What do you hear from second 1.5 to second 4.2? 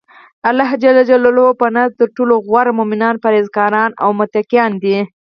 په نزد ترټولو غوره مؤمنان پرهیزګاران او